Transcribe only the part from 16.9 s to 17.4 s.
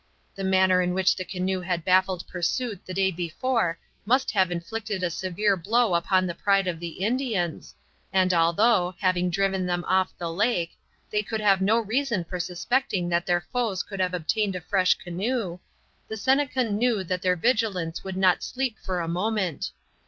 that their